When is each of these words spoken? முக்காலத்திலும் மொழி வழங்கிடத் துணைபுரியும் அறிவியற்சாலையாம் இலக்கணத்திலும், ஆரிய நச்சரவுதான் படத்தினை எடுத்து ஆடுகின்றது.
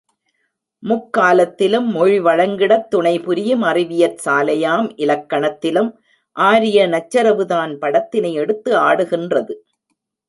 முக்காலத்திலும் 0.83 1.87
மொழி 1.87 2.19
வழங்கிடத் 2.19 2.87
துணைபுரியும் 2.95 3.63
அறிவியற்சாலையாம் 3.63 4.87
இலக்கணத்திலும், 4.95 5.91
ஆரிய 6.31 6.87
நச்சரவுதான் 6.87 7.75
படத்தினை 7.75 8.33
எடுத்து 8.33 8.75
ஆடுகின்றது. 8.77 9.53